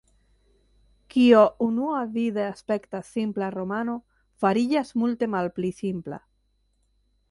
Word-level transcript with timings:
Kio 1.15 1.41
unuavide 1.65 2.47
aspektas 2.53 3.13
simpla 3.19 3.53
romano, 3.59 3.99
fariĝas 4.45 4.95
multe 5.05 5.33
malpli 5.37 5.75
simpla. 5.85 6.25